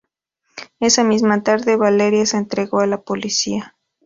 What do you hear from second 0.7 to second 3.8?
Esa misma tarde, Valerie se entregó a la policía.